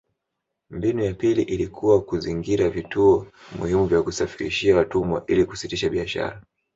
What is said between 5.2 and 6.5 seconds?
ili kusitisha biashara